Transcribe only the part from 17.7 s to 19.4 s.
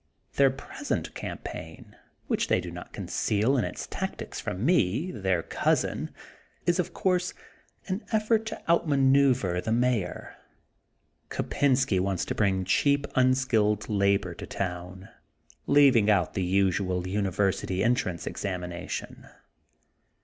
entrance examination.